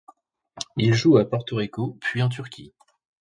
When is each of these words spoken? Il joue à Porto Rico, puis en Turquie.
Il 0.77 0.95
joue 0.95 1.17
à 1.17 1.29
Porto 1.29 1.57
Rico, 1.57 1.95
puis 2.01 2.23
en 2.23 2.29
Turquie. 2.29 2.73